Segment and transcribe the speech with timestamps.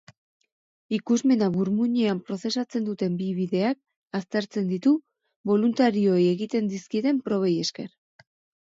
[0.97, 4.95] Ikusmena burmuinean prozesatzen duten bi bideak azertzen ditu
[5.53, 7.97] boluntarioei egiten dizkieten probei esker.